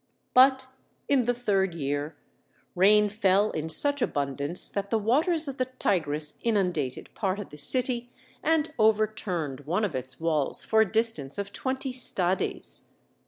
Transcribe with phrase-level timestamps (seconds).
[0.33, 0.65] But,
[1.07, 2.15] in the third year,
[2.73, 7.57] rain fell in such abundance that the waters of the Tigris inundated part of the
[7.59, 8.11] city
[8.41, 12.85] and overturned one of its walls for a distance of twenty stades.